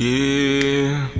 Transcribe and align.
Yeah. 0.00 1.10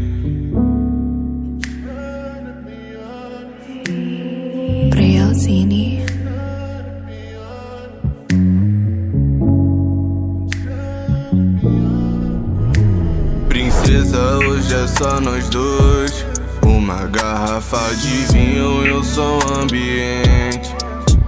Princesa, 13.48 14.38
hoje 14.46 14.72
é 14.72 14.86
só 14.86 15.20
nós 15.22 15.48
dois. 15.48 16.24
Uma 16.62 17.06
garrafa 17.06 17.92
de 17.96 18.32
vinho 18.32 18.86
e 18.86 18.92
um 18.92 19.02
som 19.02 19.40
ambiente. 19.60 20.72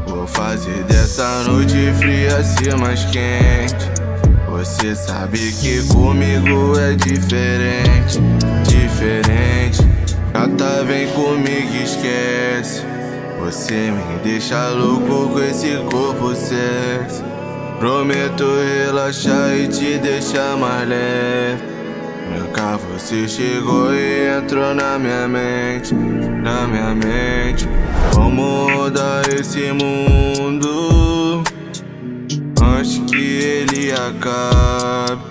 Vou 0.06 0.24
fazer 0.24 0.84
dessa 0.84 1.42
noite 1.42 1.74
fria 1.98 2.44
ser 2.44 2.76
mais 2.76 3.04
quente. 3.06 3.99
Você 4.50 4.96
sabe 4.96 5.38
que 5.52 5.86
comigo 5.86 6.76
é 6.76 6.94
diferente, 6.96 8.18
diferente. 8.64 9.78
Gata, 10.32 10.82
vem 10.84 11.06
comigo, 11.10 11.72
esquece. 11.82 12.82
Você 13.38 13.92
me 13.92 14.18
deixa 14.24 14.70
louco 14.70 15.30
com 15.30 15.38
esse 15.40 15.76
corpo 15.90 16.34
sexy. 16.34 17.22
Prometo 17.78 18.44
relaxar 18.84 19.56
e 19.56 19.68
te 19.68 19.98
deixar 19.98 20.56
mais 20.56 20.88
leve. 20.88 21.62
Nunca 22.36 22.76
você 22.76 23.28
chegou 23.28 23.94
e 23.94 24.36
entrou 24.36 24.74
na 24.74 24.98
minha 24.98 25.28
mente, 25.28 25.94
na 25.94 26.66
minha 26.66 26.94
mente. 26.94 27.68
Vamos 28.14 28.72
rodar 28.72 29.22
esse 29.28 29.72
mundo 29.72 30.79
acabe. 34.10 35.22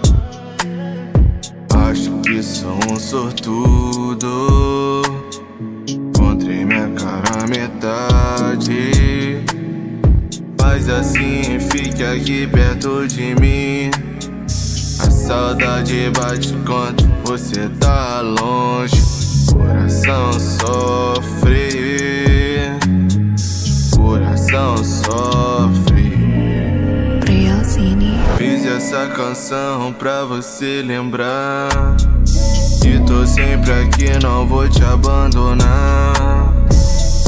Acho 1.76 2.12
que 2.22 2.42
sou 2.42 2.80
um 2.90 2.98
sortudo. 2.98 5.02
Encontrei 5.88 6.66
minha 6.66 6.90
cara 6.90 7.44
à 7.44 7.48
metade. 7.48 9.44
Faz 10.60 10.90
assim, 10.90 11.60
fique 11.72 12.04
aqui 12.04 12.48
perto 12.48 13.08
de 13.08 13.36
mim. 13.36 13.92
A 14.46 15.10
saudade 15.10 16.12
bate 16.18 16.54
quando 16.66 17.08
você 17.26 17.70
tá 17.80 18.22
longe. 18.22 19.00
Coração 19.52 20.32
sofre. 20.34 21.69
Essa 28.90 29.06
canção 29.10 29.94
pra 29.94 30.26
você 30.26 30.82
lembrar. 30.82 31.70
Que 32.82 33.00
tô 33.06 33.24
sempre 33.24 33.72
aqui, 33.72 34.18
não 34.24 34.48
vou 34.48 34.68
te 34.68 34.84
abandonar. 34.84 36.52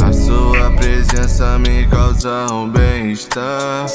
A 0.01 0.11
sua 0.11 0.71
presença 0.71 1.59
me 1.59 1.85
causa 1.85 2.51
um 2.51 2.67
bem-estar. 2.67 3.85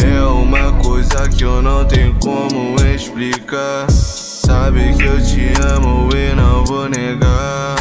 É 0.00 0.20
uma 0.26 0.72
coisa 0.74 1.28
que 1.28 1.42
eu 1.42 1.60
não 1.60 1.84
tenho 1.86 2.14
como 2.22 2.76
explicar. 2.94 3.90
Sabe 3.90 4.94
que 4.96 5.02
eu 5.02 5.20
te 5.20 5.52
amo 5.74 6.08
e 6.14 6.36
não 6.36 6.64
vou 6.66 6.88
negar. 6.88 7.74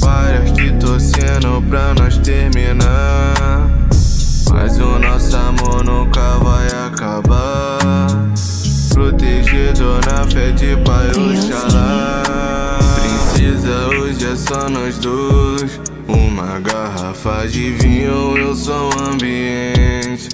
Várias 0.00 0.52
que 0.52 0.72
torcendo 0.78 1.62
pra 1.68 1.92
nós 1.94 2.16
terminar. 2.16 3.21
Pai 11.02 11.10
Oxalá. 11.10 12.78
Princesa, 12.94 13.88
hoje 13.88 14.24
é 14.24 14.36
só 14.36 14.68
nós 14.68 14.98
dois. 14.98 15.80
Uma 16.06 16.60
garrafa 16.60 17.48
de 17.48 17.72
vinho 17.72 18.38
e 18.38 18.44
um 18.44 18.54
som 18.54 18.88
ambiente. 19.10 20.28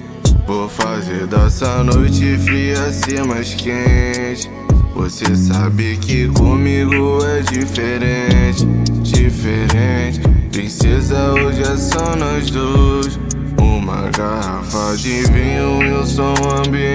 Vou 0.45 0.69
fazer 0.69 1.25
dessa 1.25 1.83
noite 1.83 2.37
fria 2.37 2.75
ser 2.91 3.23
mais 3.23 3.55
quente. 3.55 4.49
Você 4.93 5.35
sabe 5.35 5.97
que 5.97 6.27
comigo 6.27 7.19
é 7.25 7.41
diferente, 7.41 8.65
diferente. 9.01 10.19
Princesa, 10.51 11.31
hoje 11.33 11.63
é 11.63 11.77
só 11.77 12.15
nós 12.15 12.51
dois. 12.51 13.19
Uma 13.59 14.09
garrafa 14.11 14.95
de 14.97 15.23
vinho 15.31 15.81
e 15.81 15.93
um 15.93 16.05
som 16.05 16.35
ambiente. 16.63 16.88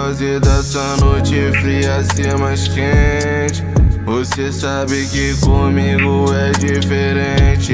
Fazer 0.00 0.38
dessa 0.38 0.96
noite 0.98 1.34
fria 1.60 2.02
ser 2.14 2.38
mais 2.38 2.68
quente. 2.68 3.64
Você 4.04 4.52
sabe 4.52 5.04
que 5.08 5.36
comigo 5.40 6.32
é 6.32 6.52
diferente. 6.52 7.67